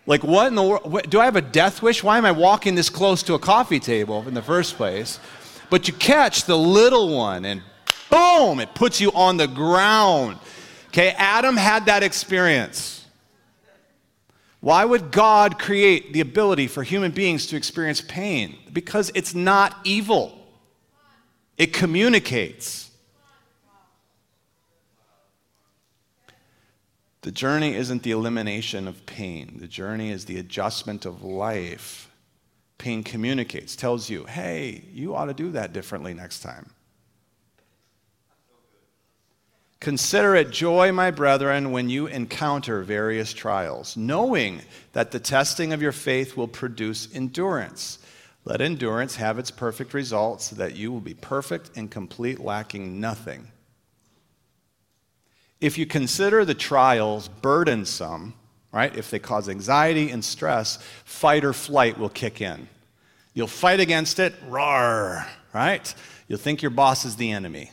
[0.07, 1.11] Like, what in the world?
[1.11, 2.03] Do I have a death wish?
[2.03, 5.18] Why am I walking this close to a coffee table in the first place?
[5.70, 7.62] But you catch the little one and
[8.10, 10.38] boom, it puts you on the ground.
[10.88, 13.04] Okay, Adam had that experience.
[14.60, 18.56] Why would God create the ability for human beings to experience pain?
[18.72, 20.38] Because it's not evil,
[21.58, 22.90] it communicates.
[27.20, 32.10] The journey isn't the elimination of pain, the journey is the adjustment of life.
[32.76, 36.70] Pain communicates, tells you, hey, you ought to do that differently next time.
[39.85, 44.62] Consider it joy, my brethren, when you encounter various trials, knowing
[44.94, 47.99] that the testing of your faith will produce endurance.
[48.47, 52.99] Let endurance have its perfect result so that you will be perfect and complete, lacking
[52.99, 53.49] nothing.
[55.61, 58.33] If you consider the trials burdensome,
[58.73, 62.68] right, if they cause anxiety and stress, fight or flight will kick in.
[63.35, 65.94] You'll fight against it, roar, right?
[66.27, 67.70] You'll think your boss is the enemy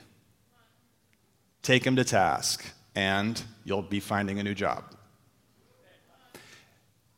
[1.61, 4.83] take him to task, and you'll be finding a new job.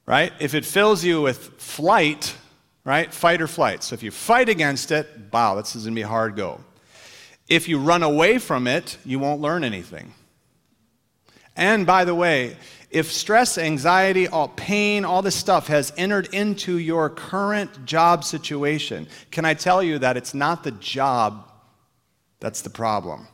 [0.05, 0.33] Right?
[0.39, 2.35] If it fills you with flight,
[2.83, 3.13] right?
[3.13, 3.83] Fight or flight.
[3.83, 6.59] So if you fight against it, wow, this is going to be a hard go.
[7.47, 10.13] If you run away from it, you won't learn anything.
[11.55, 12.57] And by the way,
[12.89, 19.07] if stress, anxiety, all pain, all this stuff has entered into your current job situation,
[19.31, 21.49] can I tell you that it's not the job
[22.39, 23.27] that's the problem?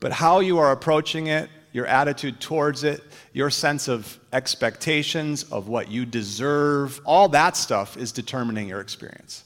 [0.00, 5.68] But how you are approaching it, your attitude towards it, your sense of expectations of
[5.68, 9.44] what you deserve, all that stuff is determining your experience.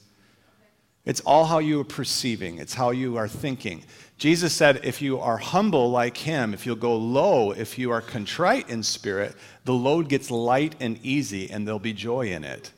[1.03, 3.83] It's all how you are perceiving, it's how you are thinking.
[4.17, 8.01] Jesus said, if you are humble like him, if you'll go low, if you are
[8.01, 9.35] contrite in spirit,
[9.65, 12.71] the load gets light and easy, and there'll be joy in it.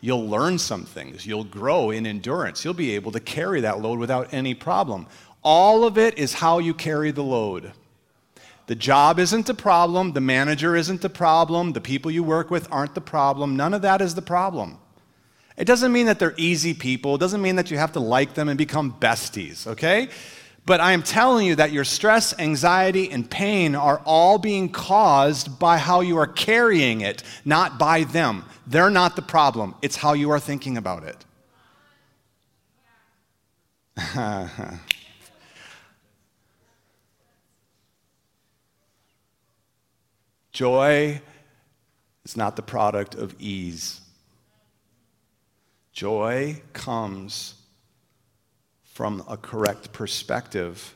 [0.00, 1.26] You'll learn some things.
[1.26, 2.64] You'll grow in endurance.
[2.64, 5.08] You'll be able to carry that load without any problem.
[5.48, 7.70] All of it is how you carry the load.
[8.66, 12.66] The job isn't the problem, the manager isn't the problem, the people you work with
[12.72, 13.54] aren't the problem.
[13.56, 14.78] None of that is the problem.
[15.56, 18.34] It doesn't mean that they're easy people, it doesn't mean that you have to like
[18.34, 20.08] them and become besties, okay?
[20.64, 25.60] But I am telling you that your stress, anxiety, and pain are all being caused
[25.60, 28.44] by how you are carrying it, not by them.
[28.66, 31.24] They're not the problem, it's how you are thinking about it.
[40.56, 41.20] Joy
[42.24, 44.00] is not the product of ease.
[45.92, 47.56] Joy comes
[48.82, 50.94] from a correct perspective.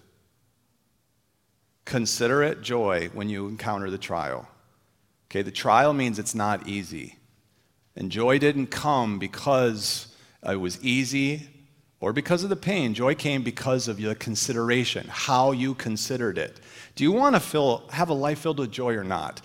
[1.85, 4.49] Consider it joy when you encounter the trial.
[5.27, 7.17] Okay, the trial means it's not easy.
[7.95, 11.60] And joy didn't come because it was easy
[12.01, 12.95] or because of the pain.
[12.95, 16.59] Joy came because of the consideration, how you considered it.
[16.95, 19.41] Do you want to feel, have a life filled with joy or not?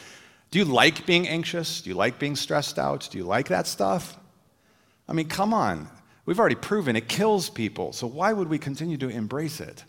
[0.52, 1.82] Do you like being anxious?
[1.82, 3.10] Do you like being stressed out?
[3.12, 4.18] Do you like that stuff?
[5.08, 5.90] I mean, come on.
[6.26, 9.84] We've already proven it kills people, so why would we continue to embrace it?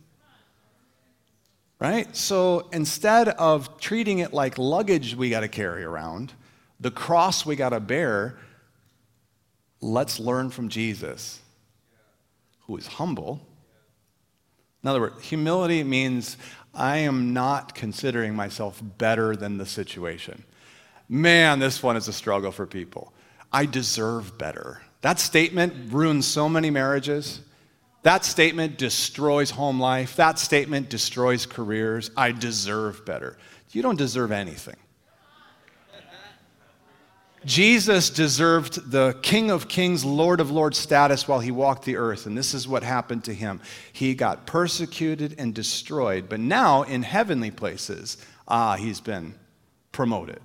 [1.78, 2.14] Right?
[2.16, 6.32] So instead of treating it like luggage we got to carry around,
[6.80, 8.38] the cross we got to bear,
[9.80, 11.40] let's learn from Jesus
[12.66, 13.46] who is humble.
[14.82, 16.36] In other words, humility means
[16.74, 20.44] I am not considering myself better than the situation.
[21.08, 23.12] Man, this one is a struggle for people.
[23.52, 24.82] I deserve better.
[25.00, 27.40] That statement ruins so many marriages.
[28.02, 30.16] That statement destroys home life.
[30.16, 32.10] That statement destroys careers.
[32.16, 33.38] I deserve better.
[33.72, 34.76] You don't deserve anything.
[37.46, 42.26] Jesus deserved the King of Kings, Lord of Lords status while he walked the earth,
[42.26, 43.60] and this is what happened to him.
[43.92, 48.16] He got persecuted and destroyed, but now in heavenly places,
[48.48, 49.36] ah, he's been
[49.92, 50.40] promoted.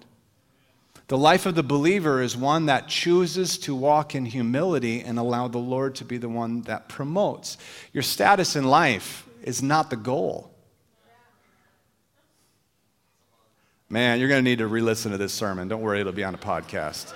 [1.07, 5.47] The life of the believer is one that chooses to walk in humility and allow
[5.47, 7.57] the Lord to be the one that promotes.
[7.93, 10.50] Your status in life is not the goal.
[13.91, 15.67] Man, you're going to need to re listen to this sermon.
[15.67, 17.13] Don't worry, it'll be on a podcast.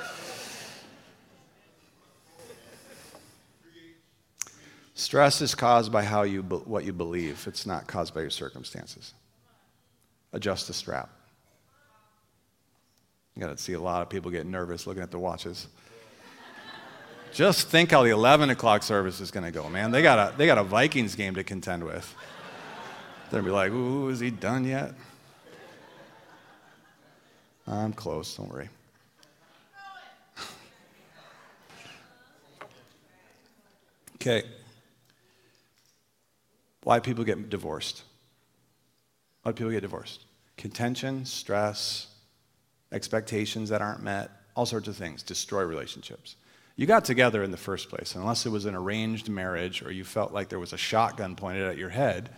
[4.94, 9.14] Stress is caused by how you, what you believe, it's not caused by your circumstances.
[10.34, 11.10] Adjust the strap.
[13.36, 15.68] You got to see a lot of people get nervous looking at their watches.
[17.32, 19.92] Just think how the 11 o'clock service is going to go, man.
[19.92, 22.14] They got, a, they got a Vikings game to contend with.
[23.32, 24.94] They're going to be like, ooh, is he done yet?
[27.68, 28.70] I'm close, don't worry.
[34.16, 34.44] okay.
[36.84, 38.04] Why people get divorced?
[39.42, 40.26] Why people get divorced?
[40.58, 42.08] Contention, stress,
[42.92, 46.36] expectations that aren't met, all sorts of things destroy relationships.
[46.76, 50.04] You got together in the first place, unless it was an arranged marriage or you
[50.04, 52.30] felt like there was a shotgun pointed at your head,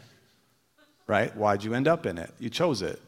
[1.08, 1.36] right?
[1.36, 2.32] Why'd you end up in it?
[2.40, 3.02] You chose it.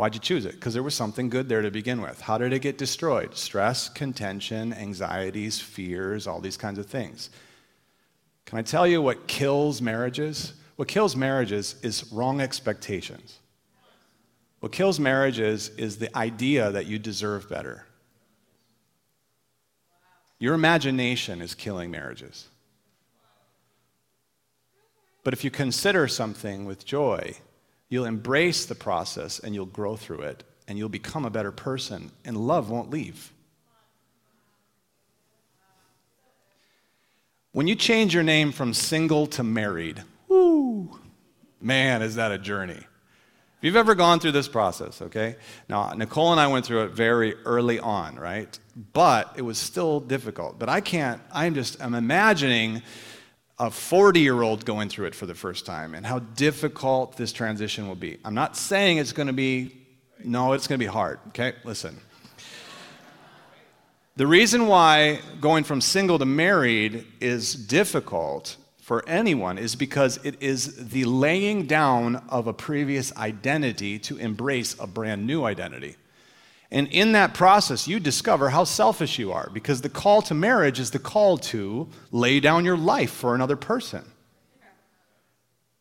[0.00, 0.52] Why'd you choose it?
[0.52, 2.22] Because there was something good there to begin with.
[2.22, 3.36] How did it get destroyed?
[3.36, 7.28] Stress, contention, anxieties, fears, all these kinds of things.
[8.46, 10.54] Can I tell you what kills marriages?
[10.76, 13.40] What kills marriages is wrong expectations.
[14.60, 17.84] What kills marriages is the idea that you deserve better.
[20.38, 22.48] Your imagination is killing marriages.
[25.24, 27.34] But if you consider something with joy,
[27.90, 32.12] You'll embrace the process and you'll grow through it and you'll become a better person,
[32.24, 33.32] and love won't leave.
[37.50, 41.00] When you change your name from single to married, whoo,
[41.60, 42.74] man, is that a journey.
[42.74, 45.34] If you've ever gone through this process, okay?
[45.68, 48.56] Now, Nicole and I went through it very early on, right?
[48.92, 50.58] But it was still difficult.
[50.58, 52.82] But I can't, I'm just, I'm imagining
[53.60, 57.30] a 40 year old going through it for the first time and how difficult this
[57.30, 58.18] transition will be.
[58.24, 59.76] I'm not saying it's going to be,
[60.24, 61.52] no, it's going to be hard, okay?
[61.62, 62.00] Listen.
[64.16, 70.42] The reason why going from single to married is difficult for anyone is because it
[70.42, 75.96] is the laying down of a previous identity to embrace a brand new identity.
[76.72, 80.78] And in that process, you discover how selfish you are because the call to marriage
[80.78, 84.04] is the call to lay down your life for another person.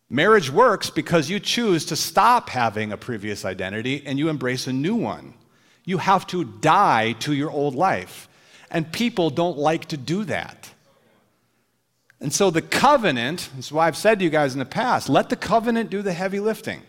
[0.09, 4.73] Marriage works because you choose to stop having a previous identity and you embrace a
[4.73, 5.35] new one.
[5.85, 8.27] You have to die to your old life.
[8.71, 10.71] And people don't like to do that.
[12.19, 15.09] And so the covenant, this is why I've said to you guys in the past,
[15.09, 16.81] let the covenant do the heavy lifting.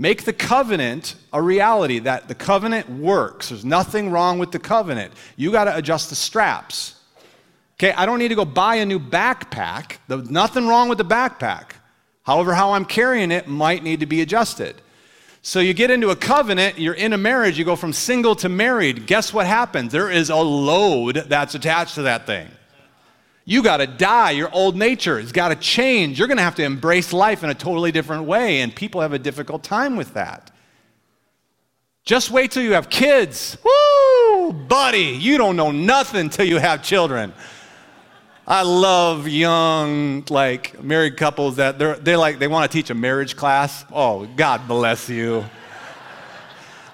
[0.00, 3.50] Make the covenant a reality that the covenant works.
[3.50, 5.12] There's nothing wrong with the covenant.
[5.36, 6.94] You got to adjust the straps.
[7.74, 9.98] Okay, I don't need to go buy a new backpack.
[10.08, 11.72] There's nothing wrong with the backpack.
[12.22, 14.80] However, how I'm carrying it might need to be adjusted.
[15.42, 18.48] So you get into a covenant, you're in a marriage, you go from single to
[18.48, 19.06] married.
[19.06, 19.92] Guess what happens?
[19.92, 22.48] There is a load that's attached to that thing.
[23.44, 24.32] You got to die.
[24.32, 26.18] Your old nature has got to change.
[26.18, 29.12] You're going to have to embrace life in a totally different way, and people have
[29.12, 30.50] a difficult time with that.
[32.04, 33.56] Just wait till you have kids.
[33.62, 37.32] Woo, buddy, you don't know nothing till you have children.
[38.46, 42.94] I love young, like married couples that they're, they like they want to teach a
[42.94, 43.84] marriage class.
[43.92, 45.44] Oh, God bless you.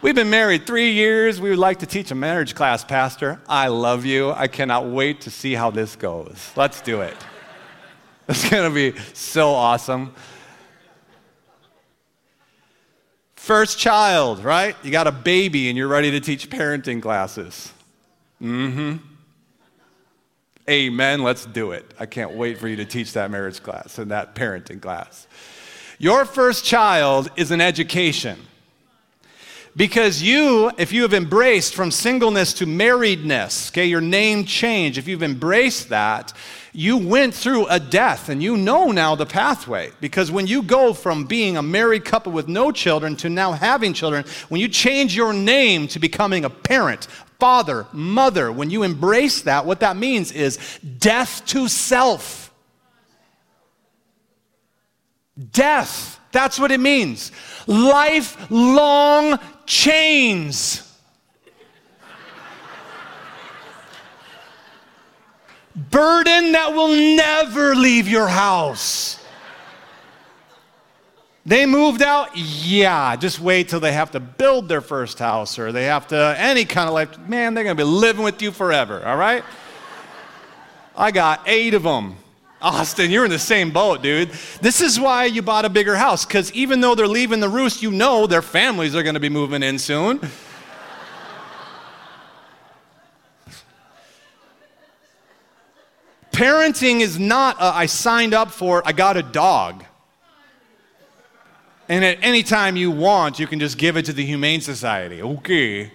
[0.02, 1.40] We've been married three years.
[1.40, 3.40] We would like to teach a marriage class, Pastor.
[3.48, 4.30] I love you.
[4.30, 6.52] I cannot wait to see how this goes.
[6.56, 7.16] Let's do it.
[8.28, 10.12] It's going to be so awesome.
[13.36, 14.74] First child, right?
[14.82, 17.72] You got a baby and you're ready to teach parenting classes.
[18.42, 18.96] Mm hmm.
[20.68, 21.22] Amen.
[21.22, 21.94] Let's do it.
[22.00, 25.28] I can't wait for you to teach that marriage class and that parenting class.
[26.00, 28.40] Your first child is an education.
[29.76, 35.06] Because you, if you have embraced from singleness to marriedness, okay, your name change, if
[35.06, 36.32] you've embraced that,
[36.72, 39.90] you went through a death and you know now the pathway.
[40.00, 43.92] Because when you go from being a married couple with no children to now having
[43.92, 47.06] children, when you change your name to becoming a parent,
[47.38, 50.58] father, mother, when you embrace that, what that means is
[50.98, 52.50] death to self.
[55.52, 57.32] Death That's what it means.
[57.66, 60.82] Lifelong chains.
[65.74, 69.18] Burden that will never leave your house.
[71.46, 72.36] They moved out?
[72.36, 76.34] Yeah, just wait till they have to build their first house or they have to,
[76.36, 77.18] any kind of life.
[77.18, 79.42] Man, they're going to be living with you forever, all right?
[80.94, 82.16] I got eight of them.
[82.60, 84.30] Austin, you're in the same boat, dude.
[84.60, 87.82] This is why you bought a bigger house, because even though they're leaving the roost,
[87.82, 90.20] you know their families are going to be moving in soon.
[96.32, 99.84] Parenting is not a, I signed up for, I got a dog.
[101.88, 105.22] And at any time you want, you can just give it to the Humane Society.
[105.22, 105.92] Okay.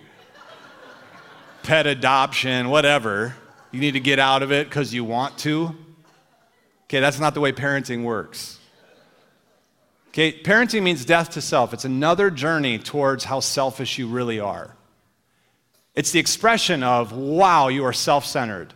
[1.64, 3.36] Pet adoption, whatever.
[3.72, 5.76] You need to get out of it because you want to.
[6.92, 8.60] Okay, that's not the way parenting works.
[10.10, 11.74] Okay, parenting means death to self.
[11.74, 14.76] It's another journey towards how selfish you really are.
[15.96, 18.74] It's the expression of, wow, you are self centered.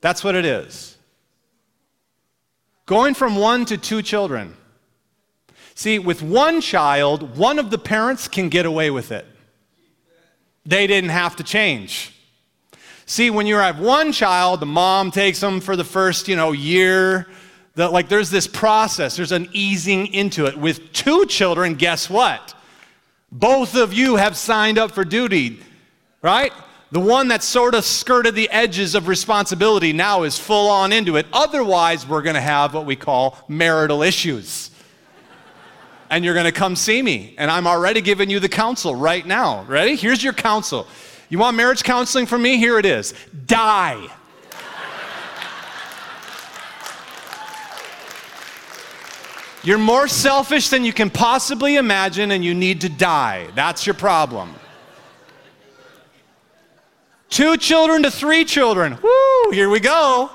[0.00, 0.96] That's what it is.
[2.86, 4.56] Going from one to two children.
[5.74, 9.26] See, with one child, one of the parents can get away with it.
[10.64, 12.11] They didn't have to change.
[13.06, 16.52] See, when you have one child, the mom takes them for the first, you know,
[16.52, 17.26] year.
[17.74, 20.56] The, like there's this process, there's an easing into it.
[20.56, 22.54] With two children, guess what?
[23.30, 25.60] Both of you have signed up for duty,
[26.20, 26.52] right?
[26.90, 31.16] The one that sort of skirted the edges of responsibility now is full on into
[31.16, 31.26] it.
[31.32, 34.70] Otherwise, we're going to have what we call marital issues
[36.12, 37.34] and you're going to come see me.
[37.38, 39.64] And I'm already giving you the counsel right now.
[39.64, 39.96] Ready?
[39.96, 40.86] Here's your counsel.
[41.32, 42.58] You want marriage counseling from me?
[42.58, 43.14] Here it is
[43.46, 44.06] die.
[49.64, 53.48] You're more selfish than you can possibly imagine, and you need to die.
[53.54, 54.54] That's your problem.
[57.30, 58.98] Two children to three children.
[59.02, 60.30] Woo, here we go.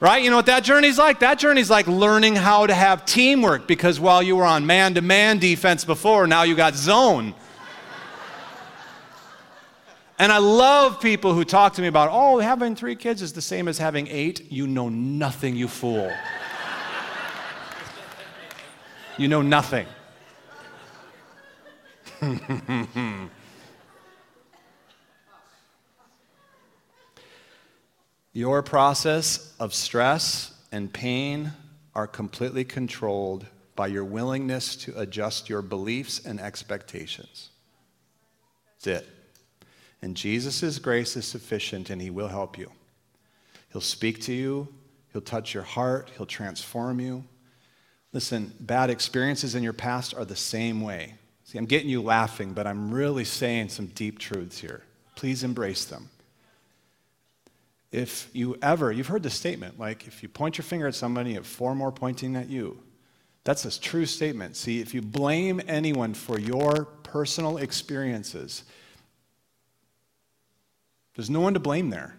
[0.00, 0.24] Right?
[0.24, 1.20] You know what that journey's like?
[1.20, 5.02] That journey's like learning how to have teamwork because while you were on man to
[5.02, 7.34] man defense before, now you got zone.
[10.18, 13.42] And I love people who talk to me about, oh, having three kids is the
[13.42, 14.50] same as having eight.
[14.50, 16.12] You know nothing, you fool.
[19.18, 19.86] you know nothing.
[28.32, 31.52] Your process of stress and pain
[31.94, 33.46] are completely controlled
[33.76, 37.50] by your willingness to adjust your beliefs and expectations.
[38.82, 39.13] That's it.
[40.02, 42.70] And Jesus' grace is sufficient and He will help you.
[43.72, 44.68] He'll speak to you,
[45.12, 47.24] He'll touch your heart, He'll transform you.
[48.12, 51.14] Listen, bad experiences in your past are the same way.
[51.44, 54.82] See, I'm getting you laughing, but I'm really saying some deep truths here.
[55.16, 56.10] Please embrace them
[57.94, 61.30] if you ever, you've heard the statement, like if you point your finger at somebody,
[61.30, 62.76] you have four more pointing at you.
[63.44, 64.56] That's a true statement.
[64.56, 68.64] See, if you blame anyone for your personal experiences,
[71.14, 72.16] there's no one to blame there.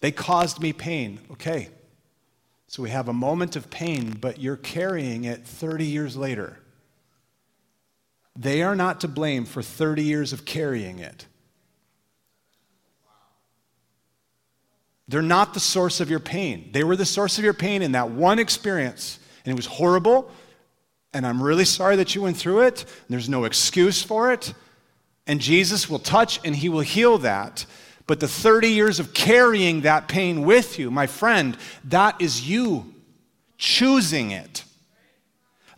[0.00, 1.20] They caused me pain.
[1.32, 1.68] Okay.
[2.66, 6.58] So we have a moment of pain, but you're carrying it 30 years later.
[8.34, 11.26] They are not to blame for 30 years of carrying it.
[15.06, 16.70] They're not the source of your pain.
[16.72, 19.18] They were the source of your pain in that one experience.
[19.44, 20.30] And it was horrible.
[21.12, 22.86] And I'm really sorry that you went through it.
[23.10, 24.54] There's no excuse for it.
[25.26, 27.64] And Jesus will touch and he will heal that.
[28.06, 32.92] But the 30 years of carrying that pain with you, my friend, that is you
[33.56, 34.64] choosing it.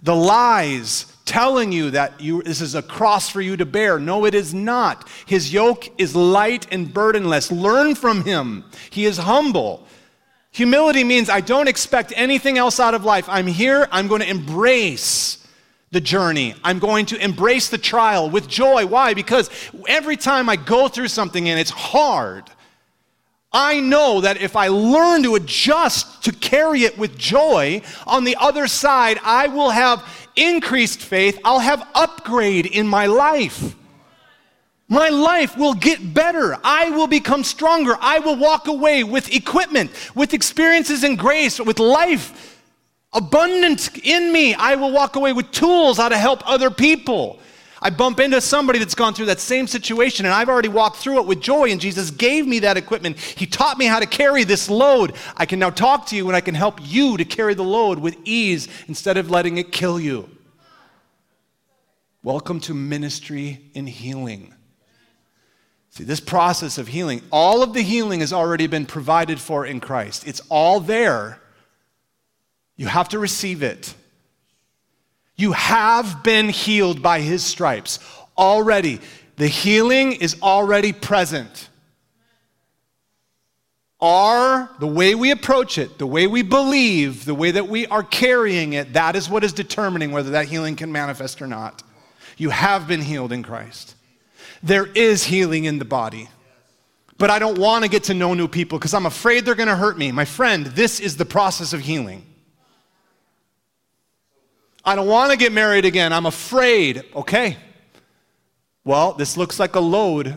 [0.03, 3.99] The lies telling you that you, this is a cross for you to bear.
[3.99, 5.09] No, it is not.
[5.27, 7.51] His yoke is light and burdenless.
[7.51, 8.65] Learn from him.
[8.91, 9.87] He is humble.
[10.51, 13.29] Humility means I don't expect anything else out of life.
[13.29, 15.44] I'm here, I'm going to embrace
[15.95, 16.55] the journey.
[16.63, 18.85] I'm going to embrace the trial with joy.
[18.85, 19.15] Why?
[19.15, 19.49] Because
[19.89, 22.51] every time I go through something and it's hard,
[23.51, 28.37] I know that if I learn to adjust to carry it with joy, on the
[28.39, 30.05] other side, I will have
[30.37, 33.77] increased faith, I'll have upgrade in my life.
[34.89, 36.59] My life will get better.
[36.63, 37.97] I will become stronger.
[38.01, 42.54] I will walk away with equipment, with experiences and grace, with life
[43.15, 44.55] abundant in me.
[44.55, 47.39] I will walk away with tools how to help other people.
[47.81, 51.19] I bump into somebody that's gone through that same situation and I've already walked through
[51.19, 53.19] it with joy, and Jesus gave me that equipment.
[53.19, 55.15] He taught me how to carry this load.
[55.37, 57.99] I can now talk to you and I can help you to carry the load
[57.99, 60.31] with ease instead of letting it kill you.
[62.23, 64.55] Welcome to ministry in healing.
[65.91, 69.79] See, this process of healing, all of the healing has already been provided for in
[69.79, 70.27] Christ.
[70.27, 71.39] It's all there.
[72.77, 73.95] You have to receive it.
[75.37, 77.99] You have been healed by his stripes
[78.37, 79.01] already.
[79.37, 81.69] The healing is already present.
[84.01, 88.03] Our, the way we approach it, the way we believe, the way that we are
[88.03, 91.83] carrying it, that is what is determining whether that healing can manifest or not.
[92.37, 93.95] You have been healed in Christ.
[94.63, 96.29] There is healing in the body.
[97.17, 99.69] But I don't want to get to know new people because I'm afraid they're going
[99.69, 100.11] to hurt me.
[100.13, 102.27] My friend, this is the process of healing.
[104.85, 106.13] I don't want to get married again.
[106.13, 107.05] I'm afraid.
[107.15, 107.57] Okay.
[108.85, 110.37] Well, this looks like a load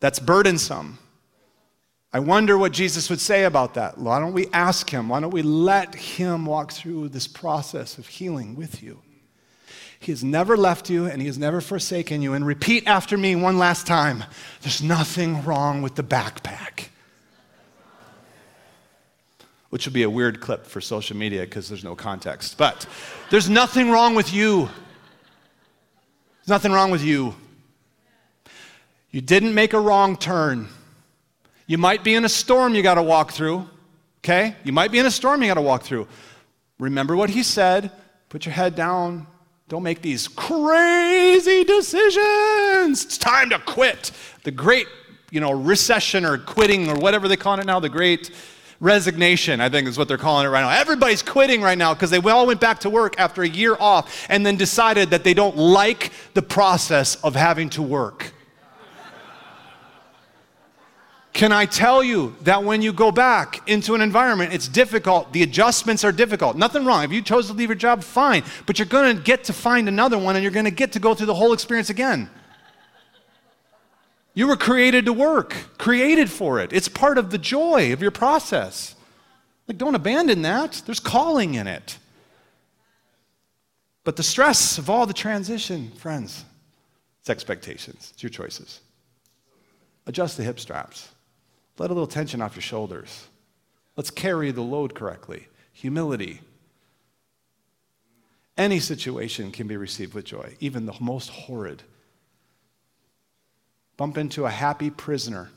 [0.00, 0.98] that's burdensome.
[2.12, 3.98] I wonder what Jesus would say about that.
[3.98, 5.08] Why don't we ask him?
[5.08, 9.00] Why don't we let him walk through this process of healing with you?
[10.00, 12.32] He has never left you and he has never forsaken you.
[12.32, 14.24] And repeat after me one last time
[14.62, 16.88] there's nothing wrong with the backpack
[19.70, 22.56] which would be a weird clip for social media because there's no context.
[22.56, 22.86] But
[23.30, 24.68] there's nothing wrong with you.
[26.38, 27.34] There's nothing wrong with you.
[29.10, 30.68] You didn't make a wrong turn.
[31.66, 33.68] You might be in a storm you got to walk through,
[34.20, 34.56] okay?
[34.64, 36.08] You might be in a storm you got to walk through.
[36.78, 37.90] Remember what he said.
[38.28, 39.26] Put your head down.
[39.68, 43.04] Don't make these crazy decisions.
[43.04, 44.12] It's time to quit.
[44.44, 44.86] The great,
[45.30, 48.30] you know, recession or quitting or whatever they call it now, the great
[48.80, 50.70] resignation, I think is what they're calling it right now.
[50.70, 54.26] Everybody's quitting right now because they all went back to work after a year off
[54.28, 58.32] and then decided that they don't like the process of having to work.
[61.38, 65.32] Can I tell you that when you go back into an environment, it's difficult.
[65.32, 66.56] The adjustments are difficult.
[66.56, 67.04] Nothing wrong.
[67.04, 68.42] If you chose to leave your job, fine.
[68.66, 70.98] But you're going to get to find another one and you're going to get to
[70.98, 72.28] go through the whole experience again.
[74.34, 76.72] You were created to work, created for it.
[76.72, 78.94] It's part of the joy of your process.
[79.66, 80.82] Like, don't abandon that.
[80.86, 81.98] There's calling in it.
[84.04, 86.44] But the stress of all the transition, friends,
[87.20, 88.80] it's expectations, it's your choices.
[90.06, 91.08] Adjust the hip straps,
[91.78, 93.26] let a little tension off your shoulders.
[93.96, 95.48] Let's carry the load correctly.
[95.72, 96.40] Humility.
[98.56, 101.82] Any situation can be received with joy, even the most horrid
[103.98, 105.50] bump into a happy prisoner,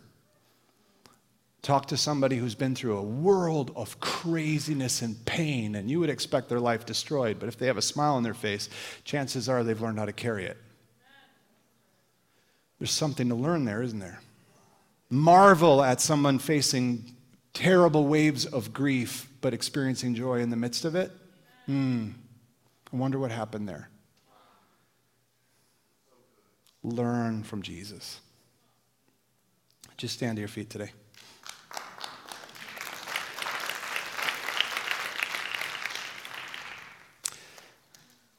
[1.62, 6.10] talk to somebody who's been through a world of craziness and pain, and you would
[6.10, 7.40] expect their life destroyed.
[7.40, 8.70] But if they have a smile on their face,
[9.04, 10.58] chances are they've learned how to carry it.
[12.80, 14.22] There's something to learn there, isn't there?
[15.10, 17.16] Marvel at someone facing
[17.54, 21.12] terrible waves of grief, but experiencing joy in the midst of it.
[21.68, 22.10] Hmm.
[22.92, 23.90] I wonder what happened there.
[26.84, 28.20] Learn from Jesus.
[29.98, 30.92] Just stand to your feet today.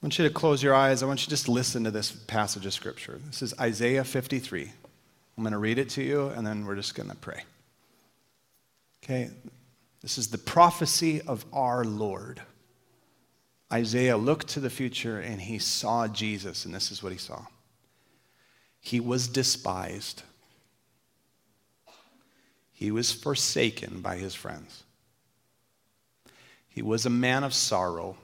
[0.03, 1.03] I want you to close your eyes.
[1.03, 3.21] I want you to just listen to this passage of Scripture.
[3.27, 4.73] This is Isaiah 53.
[5.37, 7.45] I'm going to read it to you, and then we're just going to pray.
[9.05, 9.31] Okay?
[10.01, 12.43] This is the prophecy of our Lord.
[13.73, 17.47] Isaiah looked to the future and he saw Jesus, and this is what he saw.
[18.81, 20.25] He was despised
[22.83, 24.83] he was forsaken by his friends.
[26.69, 28.17] He was a man of sorrow.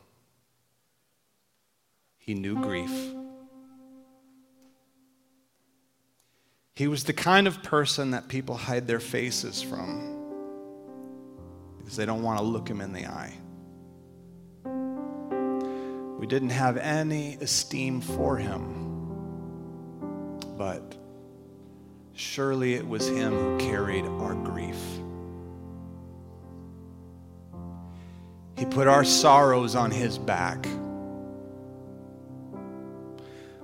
[2.29, 2.93] He knew grief.
[6.74, 10.14] He was the kind of person that people hide their faces from
[11.79, 13.33] because they don't want to look him in the eye.
[16.20, 18.85] We didn't have any esteem for him,
[20.59, 20.99] but
[22.12, 24.76] Surely it was him who carried our grief.
[28.59, 30.66] He put our sorrows on his back.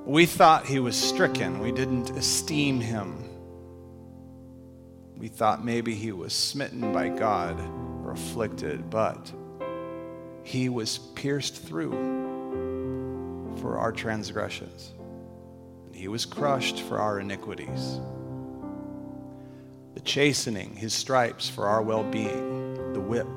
[0.05, 1.61] We thought he was stricken.
[1.61, 3.25] We didn't esteem him.
[5.17, 7.59] We thought maybe he was smitten by God
[8.05, 9.33] or afflicted, but
[10.43, 11.93] he was pierced through
[13.61, 14.93] for our transgressions.
[15.87, 18.01] And He was crushed for our iniquities
[19.95, 23.29] the chastening, his stripes for our well being, the whip,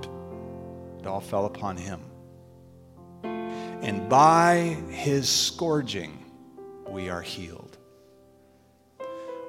[1.00, 2.02] it all fell upon him.
[3.24, 6.27] And by his scourging,
[6.90, 7.78] we are healed.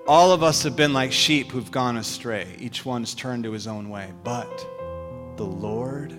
[0.07, 2.57] All of us have been like sheep who've gone astray.
[2.59, 4.13] Each one has turned to his own way.
[4.25, 4.67] But
[5.37, 6.15] the Lord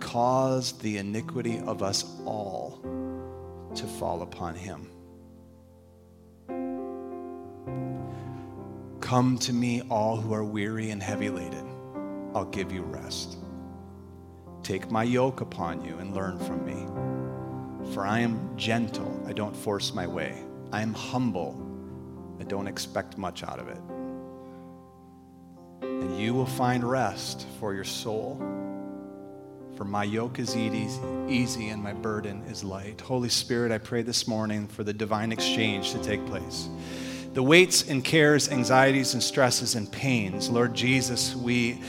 [0.00, 2.80] caused the iniquity of us all
[3.74, 4.88] to fall upon him.
[9.00, 12.30] Come to me, all who are weary and heavy laden.
[12.34, 13.36] I'll give you rest.
[14.62, 16.86] Take my yoke upon you and learn from me.
[17.92, 20.42] For I am gentle, I don't force my way.
[20.72, 21.56] I am humble,
[22.40, 23.80] I don't expect much out of it.
[25.82, 28.36] And you will find rest for your soul.
[29.76, 30.98] For my yoke is easy,
[31.28, 33.00] easy and my burden is light.
[33.00, 36.68] Holy Spirit, I pray this morning for the divine exchange to take place.
[37.34, 41.80] The weights and cares, anxieties and stresses and pains, Lord Jesus, we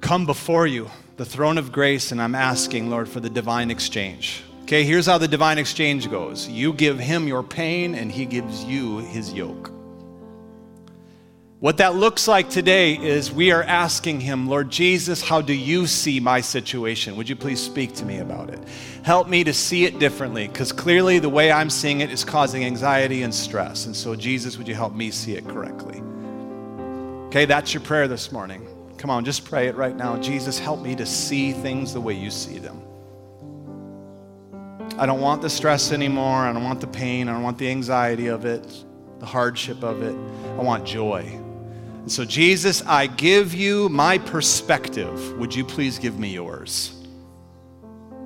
[0.00, 4.42] come before you, the throne of grace, and I'm asking, Lord, for the divine exchange.
[4.70, 8.62] Okay, here's how the divine exchange goes you give him your pain, and he gives
[8.62, 9.72] you his yoke.
[11.58, 15.88] What that looks like today is we are asking Him, Lord Jesus, how do you
[15.88, 17.16] see my situation?
[17.16, 18.60] Would you please speak to me about it?
[19.02, 22.64] Help me to see it differently, because clearly the way I'm seeing it is causing
[22.64, 23.86] anxiety and stress.
[23.86, 26.00] And so, Jesus, would you help me see it correctly?
[27.26, 28.68] Okay, that's your prayer this morning.
[28.98, 30.16] Come on, just pray it right now.
[30.18, 32.79] Jesus, help me to see things the way you see them.
[35.00, 36.44] I don't want the stress anymore.
[36.44, 37.30] I don't want the pain.
[37.30, 38.84] I don't want the anxiety of it,
[39.18, 40.14] the hardship of it.
[40.58, 41.22] I want joy.
[41.22, 45.38] And so, Jesus, I give you my perspective.
[45.38, 47.02] Would you please give me yours?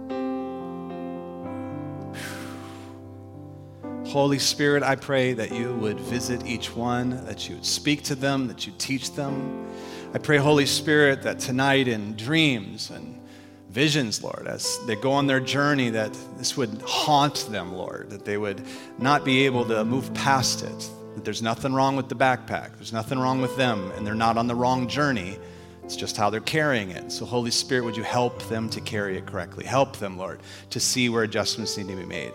[4.11, 8.17] Holy Spirit, I pray that you would visit each one, that you would speak to
[8.17, 9.65] them, that you teach them.
[10.13, 13.21] I pray, Holy Spirit, that tonight in dreams and
[13.75, 18.25] visions, Lord, as they go on their journey, that this would haunt them, Lord, that
[18.25, 18.63] they would
[18.99, 22.93] not be able to move past it, that there's nothing wrong with the backpack, there's
[22.93, 25.37] nothing wrong with them, and they're not on the wrong journey.
[25.83, 27.11] It's just how they're carrying it.
[27.11, 29.65] So, Holy Spirit, would you help them to carry it correctly?
[29.65, 32.33] Help them, Lord, to see where adjustments need to be made.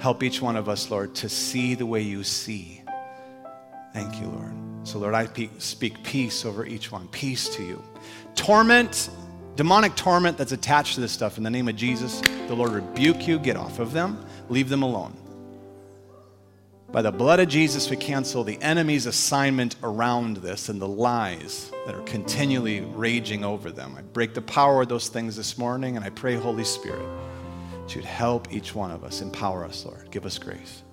[0.00, 2.82] Help each one of us, Lord, to see the way you see.
[3.92, 4.54] Thank you, Lord.
[4.84, 5.28] So, Lord, I
[5.58, 7.06] speak peace over each one.
[7.08, 7.84] Peace to you.
[8.34, 9.10] Torment,
[9.58, 13.26] demonic torment that's attached to this stuff, in the name of Jesus, the Lord rebuke
[13.26, 13.40] you.
[13.40, 14.24] Get off of them.
[14.48, 15.16] Leave them alone.
[16.92, 21.72] By the blood of Jesus, we cancel the enemy's assignment around this and the lies
[21.86, 23.96] that are continually raging over them.
[23.98, 27.08] I break the power of those things this morning, and I pray, Holy Spirit,
[27.82, 30.08] that you'd help each one of us, empower us, Lord.
[30.12, 30.84] Give us grace.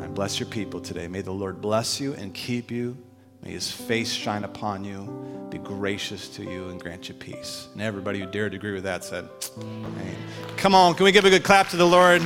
[0.00, 1.06] I bless your people today.
[1.06, 2.98] May the Lord bless you and keep you.
[3.46, 7.68] May his face shine upon you, be gracious to you, and grant you peace.
[7.74, 9.28] And everybody who dared to agree with that said,
[9.60, 10.16] Amen.
[10.56, 12.22] Come on, can we give a good clap to the Lord?